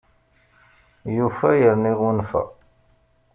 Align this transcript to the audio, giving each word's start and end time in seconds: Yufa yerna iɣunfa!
Yufa 1.15 1.49
yerna 1.61 1.89
iɣunfa! 1.93 2.41